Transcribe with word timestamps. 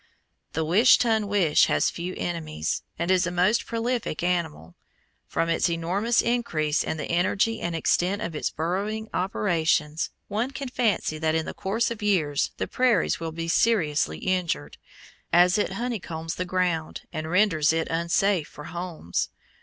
The 0.53 0.65
Wish 0.65 0.97
ton 0.97 1.27
Wish 1.27 1.65
has 1.67 1.91
few 1.91 2.15
enemies, 2.17 2.81
and 2.97 3.11
is 3.11 3.27
a 3.27 3.31
most 3.31 3.67
prolific 3.67 4.23
animal. 4.23 4.73
From 5.27 5.47
its 5.47 5.69
enormous 5.69 6.23
increase 6.23 6.83
and 6.83 6.99
the 6.99 7.05
energy 7.05 7.61
and 7.61 7.75
extent 7.75 8.19
of 8.23 8.33
its 8.35 8.49
burrowing 8.49 9.09
operations, 9.13 10.09
one 10.27 10.49
can 10.49 10.69
fancy 10.69 11.19
that 11.19 11.35
in 11.35 11.45
the 11.45 11.53
course 11.53 11.91
of 11.91 12.01
years 12.01 12.49
the 12.57 12.67
prairies 12.67 13.19
will 13.19 13.31
be 13.31 13.47
seriously 13.47 14.17
injured, 14.17 14.79
as 15.31 15.59
it 15.59 15.73
honeycombs 15.73 16.33
the 16.33 16.45
ground, 16.45 17.01
and 17.13 17.29
renders 17.29 17.71
it 17.71 17.87
unsafe 17.91 18.47
for 18.47 18.63
horses. 18.63 19.29